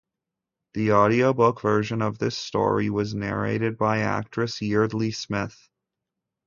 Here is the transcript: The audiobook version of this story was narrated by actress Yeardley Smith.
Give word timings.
The 0.73 0.93
audiobook 0.93 1.61
version 1.61 2.01
of 2.01 2.17
this 2.17 2.35
story 2.35 2.89
was 2.89 3.13
narrated 3.13 3.77
by 3.77 3.99
actress 3.99 4.59
Yeardley 4.59 5.11
Smith. 5.11 5.69